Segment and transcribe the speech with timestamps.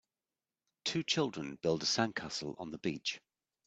[0.83, 3.21] Two children build a sand castle on the beach.